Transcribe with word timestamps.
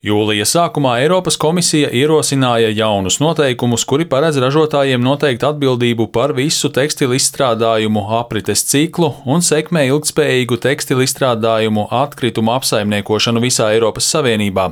Jūlija 0.00 0.46
sākumā 0.48 0.94
Eiropas 1.02 1.36
komisija 1.36 1.90
ierosināja 1.92 2.70
jaunus 2.72 3.18
noteikumus, 3.20 3.82
kuri 3.84 4.06
paredz 4.08 4.38
ražotājiem 4.40 5.02
noteikt 5.04 5.42
atbildību 5.44 6.06
par 6.14 6.32
visu 6.32 6.70
tekstilu 6.72 7.18
izstrādājumu 7.18 8.06
aprites 8.16 8.62
ciklu 8.70 9.10
un 9.28 9.44
sekmē 9.44 9.82
ilgspējīgu 9.90 10.56
tekstilu 10.64 11.04
izstrādājumu 11.04 11.84
atkritumu 11.92 12.54
apsaimniekošanu 12.54 13.44
visā 13.44 13.68
Eiropas 13.74 14.08
Savienībā. 14.08 14.70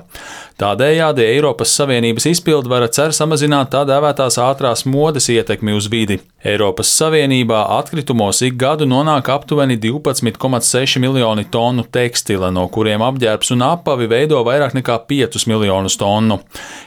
Tādējādi 0.58 1.22
Eiropas 1.22 1.74
Savienības 1.78 2.26
izpildvara 2.32 2.88
cer 2.90 3.14
samazināt 3.14 3.70
tā 3.74 3.84
dēvētās 3.86 4.40
ātrās 4.42 4.84
modes 4.86 5.30
ietekmi 5.30 5.76
uz 5.76 5.86
vidi. 5.92 6.18
Eiropas 6.44 6.90
Savienībā 6.98 7.64
atkritumos 7.78 8.42
ik 8.46 8.58
gadu 8.58 8.86
nonāk 8.88 9.30
aptuveni 9.30 9.78
12,6 9.78 10.98
miljoni 11.02 11.46
tonu 11.50 11.86
tekstila, 11.86 12.50
no 12.54 12.66
kuriem 12.74 13.02
apģērbs 13.06 13.54
un 13.54 13.64
apavi 13.70 14.10
veido 14.10 14.42
vairāk 14.46 14.74
nekā 14.78 14.98
5 15.06 15.28
5 15.28 15.46
miljonus 15.46 15.96
tonu. 15.96 16.38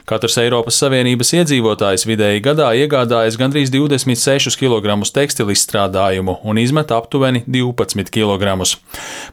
Katrs 0.06 0.38
Eiropas 0.42 0.78
Savienības 0.81 1.34
iedzīvotājs 1.38 2.06
vidēji 2.09 2.44
gadā 2.44 2.72
iegādājas 2.78 3.38
gandrīz 3.40 3.72
26 3.73 4.58
kg 4.59 4.98
tekstilu 5.14 5.53
izstrādājumu 5.56 6.40
un 6.44 6.58
izmet 6.58 6.92
aptuveni 6.92 7.44
12 7.48 8.12
kg. 8.14 8.56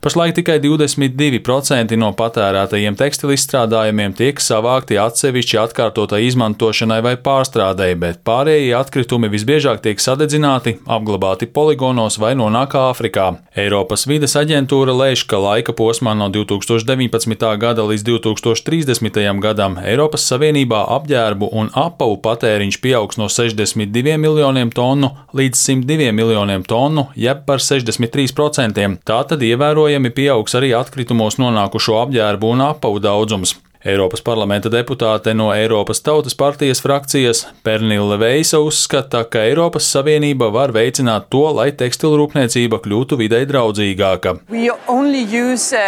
Pašlaik 0.04 0.36
tikai 0.38 0.58
22% 0.64 1.96
no 1.98 2.12
patērētajiem 2.18 2.98
tekstilu 2.98 3.34
izstrādājumiem 3.36 4.14
tiek 4.18 4.27
savākti 4.44 5.00
atsevišķi 5.00 5.60
atkārtotai 5.64 6.20
izmantošanai 6.26 7.00
vai 7.06 7.16
pārstrādēji, 7.16 7.98
bet 8.04 8.20
pārējie 8.28 8.76
atkritumi 8.76 9.32
visbiežāk 9.32 9.80
tiek 9.80 10.04
sadedzināti, 10.04 10.76
apglabāti 10.84 11.48
poligonos 11.48 12.20
vai 12.20 12.34
nonāk 12.36 12.76
Āfrikā. 12.76 13.30
Eiropas 13.56 14.04
vides 14.06 14.36
aģentūra 14.36 14.92
lēš, 14.92 15.24
ka 15.30 15.40
laika 15.40 15.72
posmā 15.72 16.12
no 16.12 16.28
2019. 16.28 17.48
gada 17.64 17.88
līdz 17.88 18.04
2030. 18.12 18.98
2030. 18.98 19.40
gadam 19.40 19.76
Eiropas 19.84 20.24
Savienībā 20.28 20.80
apģērbu 20.96 21.50
un 21.60 21.70
apavu 21.78 22.18
patēriņš 22.24 22.80
pieaugs 22.82 23.18
no 23.20 23.28
62 23.32 24.16
miljoniem 24.20 24.72
tonu 24.74 25.12
līdz 25.36 25.62
102 25.68 26.10
miljoniem 26.16 26.64
tonu, 26.68 27.08
jeb 27.16 27.44
par 27.46 27.62
63%. 27.62 28.98
Tātad 29.08 29.44
ievērojami 29.44 30.12
pieaugs 30.14 30.58
arī 30.58 30.74
atkritumos 30.78 31.38
nonākušo 31.42 32.00
apģērbu 32.02 32.54
un 32.54 32.68
apavu 32.72 33.02
daudzums. 33.04 33.56
Eiropas 33.88 34.20
parlamenta 34.20 34.68
deputāte 34.68 35.32
no 35.32 35.46
Eiropas 35.54 36.02
Tautas 36.04 36.34
partijas 36.36 36.82
frakcijas 36.84 37.46
Pernila 37.64 38.18
Veisa 38.20 38.60
uzskata, 38.60 39.22
ka 39.24 39.40
Eiropas 39.48 39.86
Savienība 39.88 40.50
var 40.52 40.74
veicināt 40.76 41.30
to, 41.32 41.46
lai 41.56 41.70
tekstilrūpniecība 41.72 42.82
kļūtu 42.84 43.16
videi 43.16 43.46
draudzīgāka. 43.48 44.34
Use, 44.48 45.80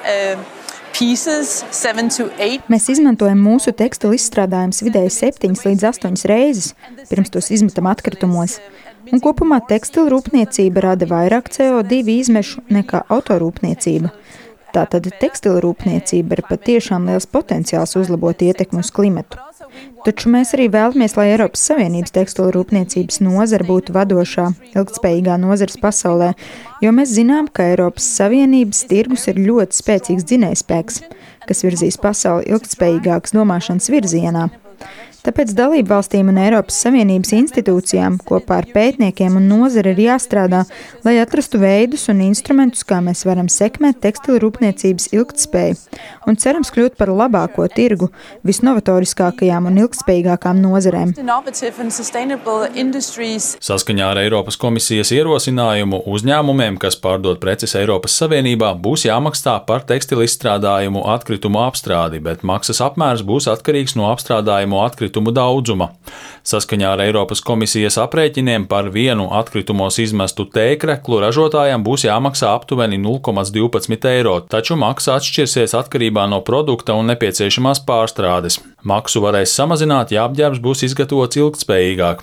uh, 0.00 0.46
Mēs 2.72 2.88
izmantojam 2.94 3.42
mūsu 3.44 3.74
tekstilu 3.76 4.16
izstrādājumus 4.16 4.80
vidēji 4.86 5.12
7 5.12 5.60
līdz 5.68 5.84
8 5.90 6.24
reizes, 6.30 6.72
pirms 7.10 7.34
tos 7.34 7.52
izmetam 7.52 7.90
atkritumos. 7.92 8.56
Un 9.12 9.20
kopumā 9.20 9.60
tekstilu 9.68 10.08
rūpniecība 10.14 10.88
rada 10.88 11.06
vairāk 11.10 11.52
CO2 11.52 12.00
izmešu 12.16 12.64
nekā 12.72 13.04
autorūpniecība. 13.12 14.14
Tātad 14.76 15.06
tekstilu 15.22 15.62
rūpniecība 15.64 16.36
ir 16.36 16.42
patiešām 16.50 17.06
liels 17.08 17.24
potenciāls 17.32 17.96
uzlabot 17.96 18.42
ietekmi 18.44 18.82
uz 18.82 18.90
klimatu. 18.92 19.40
Taču 20.04 20.28
mēs 20.32 20.52
arī 20.52 20.66
vēlamies, 20.72 21.14
lai 21.16 21.30
Eiropas 21.32 21.62
Savienības 21.70 22.12
tekstilu 22.12 22.50
rūpniecības 22.54 23.22
nozara 23.24 23.64
būtu 23.66 23.94
vadošā, 23.96 24.50
ilgspējīgā 24.76 25.38
nozares 25.40 25.80
pasaulē, 25.80 26.34
jo 26.84 26.92
mēs 26.92 27.14
zinām, 27.16 27.48
ka 27.48 27.70
Eiropas 27.72 28.06
Savienības 28.18 28.84
tirgus 28.90 29.26
ir 29.32 29.40
ļoti 29.48 29.80
spēcīgs 29.80 30.28
dzinējspēks, 30.28 31.00
kas 31.48 31.64
virzīs 31.64 31.96
pasauli 32.02 32.46
ilgspējīgākas 32.52 33.34
domāšanas 33.36 33.90
virzienā. 33.96 34.50
Tāpēc 35.26 35.56
dalību 35.58 35.90
valstīm 35.90 36.28
un 36.30 36.36
Eiropas 36.38 36.76
Savienības 36.84 37.32
institūcijām 37.34 38.20
kopā 38.28 38.60
ar 38.60 38.66
pētniekiem 38.70 39.34
un 39.40 39.48
nozari 39.50 39.90
ir 39.90 40.04
jāstrādā, 40.04 40.60
lai 41.02 41.16
atrastu 41.18 41.58
veidus 41.58 42.04
un 42.12 42.20
instrumentus, 42.28 42.84
kā 42.86 43.00
mēs 43.02 43.24
varam 43.26 43.48
sekmēt 43.50 43.98
tekstilu 44.04 44.38
rūpniecības 44.44 45.08
ilgtspēju 45.16 45.80
un 46.30 46.38
cerams 46.38 46.70
kļūt 46.74 46.94
par 47.00 47.10
labāko 47.10 47.66
tirgu 47.74 48.12
visnovatoriskākajām 48.46 49.66
un 49.66 49.80
ilgtspējīgākām 49.82 50.60
nozarēm. 50.62 51.16
Saskaņā 53.66 54.12
ar 54.12 54.22
Eiropas 54.22 54.60
komisijas 54.62 55.10
ierosinājumu 55.16 56.04
uzņēmumiem, 56.06 56.78
kas 56.82 56.98
pārdod 57.02 57.42
preces 57.42 57.74
Eiropas 57.78 58.14
Savienībā, 58.22 58.70
būs 58.78 59.08
jāmaksā 59.08 59.58
par 59.66 59.82
tekstilu 59.90 60.22
izstrādājumu 60.26 61.02
atkritumu 61.16 61.64
apstrādi, 61.66 62.22
bet 62.22 62.46
maksas 62.46 62.82
apmērs 62.84 63.26
būs 63.26 63.50
atkarīgs 63.50 63.98
no 63.98 64.06
apstrādājumu 64.12 64.84
atkritumu 64.86 65.15
atkritumu 65.16 65.32
daudzuma. 65.32 65.90
Saskaņā 66.46 66.92
ar 66.94 67.00
Eiropas 67.02 67.40
komisijas 67.40 67.96
aprēķiniem 67.98 68.66
par 68.68 68.90
vienu 68.92 69.28
atkritumos 69.32 69.98
izmestu 69.98 70.46
tēkreklu 70.46 71.20
ražotājiem 71.24 71.82
būs 71.82 72.06
jāmaksā 72.06 72.52
aptuveni 72.54 72.98
0,12 72.98 74.06
eiro, 74.06 74.40
taču 74.40 74.76
maksa 74.76 75.16
atšķirsies 75.16 75.74
atkarībā 75.74 76.28
no 76.28 76.40
produkta 76.40 76.94
un 76.94 77.06
nepieciešamās 77.10 77.82
pārstrādes. 77.86 78.60
Maksu 78.84 79.22
varēs 79.24 79.54
samazināt, 79.56 80.12
ja 80.12 80.26
apģērbs 80.28 80.62
būs 80.62 80.84
izgatavots 80.86 81.36
ilgtspējīgāk. 81.40 82.22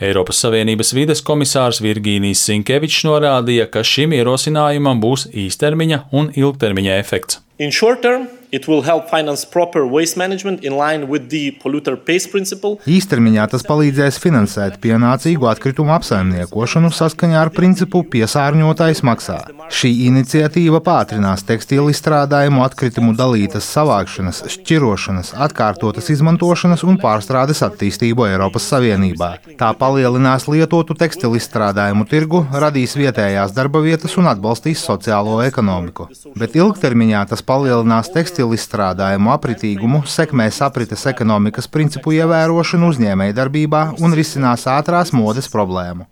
Eiropas 0.00 0.40
Savienības 0.42 0.94
vides 0.96 1.22
komisārs 1.22 1.78
Virgīnijas 1.84 2.42
Sinkevičs 2.48 3.04
norādīja, 3.06 3.68
ka 3.70 3.84
šim 3.86 4.16
ierosinājumam 4.18 4.98
būs 5.00 5.28
īstermiņa 5.30 6.08
un 6.10 6.32
ilgtermiņa 6.34 6.98
efekts. 7.04 7.44
In 7.60 7.70
short 7.70 8.00
term, 8.00 8.26
It 8.52 8.66
will 8.66 8.82
help 8.82 9.08
finance 9.08 9.44
proper 9.44 9.86
waste 9.86 10.16
management 10.16 10.64
in 10.64 10.76
line 10.76 11.06
with 11.06 11.30
the 11.30 11.52
polluter 11.62 11.94
pays 11.94 12.26
principle. 12.26 12.80
Īstermiņā 12.82 13.44
tas 13.52 13.62
palīdzēs 13.62 14.16
finansēt 14.18 14.80
pienācīgu 14.82 15.46
atkritumu 15.46 15.94
apsaimniekošanu 15.94 16.90
saskaņā 16.90 17.44
ar 17.44 17.52
principu 17.54 18.02
piesārņotājs 18.10 19.04
maksā. 19.06 19.36
Šī 19.70 19.90
iniciatīva 20.08 20.80
pātrinās 20.82 21.44
tekstilu 21.46 21.92
izstrādājumu 21.94 22.64
atkritumu 22.64 23.14
dalītas 23.14 23.68
savākšanas, 23.70 24.42
šķirošanas, 24.56 25.30
atkārtotas 25.46 26.10
izmantošanas 26.10 26.82
un 26.82 26.98
pārstrādes 26.98 27.62
attīstību 27.68 28.26
Eiropas 28.32 28.66
Savienībā. 28.72 29.30
Tā 29.62 29.70
palielinās 29.78 30.48
lietotu 30.50 30.98
tekstilu 30.98 31.38
izstrādājumu 31.38 32.08
tirgu, 32.10 32.42
radīs 32.50 32.98
vietējās 32.98 33.54
darba 33.54 33.84
vietas 33.86 34.18
un 34.18 34.26
atbalstīs 34.34 34.82
sociālo 34.90 35.38
ekonomiku. 35.46 36.10
Bet 36.34 36.58
ilgtermiņā 36.58 37.22
tas 37.30 37.46
palielinās 37.50 38.08
tekstilu 38.14 38.30
tekstilu 38.30 38.54
izstrādājumu 38.54 39.32
apritīgumu, 39.34 40.04
sekmēs 40.06 40.60
aprites 40.62 41.02
ekonomikas 41.10 41.66
principu 41.68 42.12
ievērošanu 42.14 42.90
uzņēmējdarbībā 42.92 43.80
un 44.00 44.14
risinās 44.14 44.66
ātrās 44.70 45.10
modes 45.12 45.48
problēmu. 45.50 46.06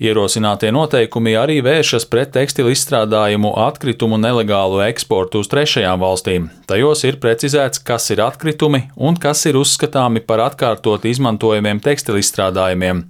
Ierosinātie 0.00 0.70
noteikumi 0.74 1.34
arī 1.36 1.60
vēršas 1.64 2.06
pret 2.10 2.32
tekstilu 2.34 2.72
izstrādājumu 2.74 3.52
atkritumu 3.66 4.18
nelegālu 4.18 4.80
eksportu 4.88 5.42
uz 5.44 5.50
trešajām 5.52 6.00
valstīm. 6.00 6.48
Tajos 6.66 7.04
ir 7.04 7.20
precizēts, 7.20 7.82
kas 7.84 8.08
ir 8.10 8.22
atkritumi 8.24 8.86
un 8.96 9.18
kas 9.20 9.44
ir 9.46 9.58
uzskatāmi 9.60 10.24
par 10.24 10.40
atkārtot 10.46 11.04
izmantojamiem 11.04 11.82
tekstilu 11.84 12.22
izstrādājumiem. 12.22 13.04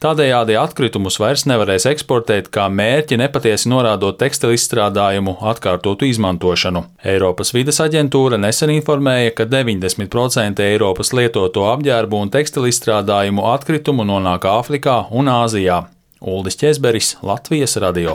Tādējādi 0.00 0.56
atkritumus 0.60 1.18
vairs 1.20 1.46
nevarēs 1.50 1.88
eksportēt 1.90 2.52
kā 2.54 2.68
mērķi 2.70 3.18
nepatiesi 3.20 3.68
norādot 3.72 4.20
tekstilu 4.20 4.54
izstrādājumu 4.54 5.36
atkārtotu 5.52 6.06
izmantošanu. 6.20 6.84
Eiropas 7.04 7.54
vides 7.54 7.80
aģentūra 7.80 8.38
nesen 8.40 8.70
informēja, 8.74 9.32
ka 9.34 9.46
90% 9.48 10.60
Eiropas 10.64 11.12
lietoto 11.16 11.66
apģērbu 11.72 12.20
un 12.24 12.30
tekstilu 12.30 12.68
izstrādājumu 12.70 13.46
atkritumu 13.54 14.04
nonāk 14.04 14.44
Āfrikā 14.44 15.06
un 15.10 15.32
Āzijā. 15.32 15.86
Uldis 16.20 16.58
Česberis, 16.60 17.16
Latvijas 17.22 17.78
radio. 17.80 18.08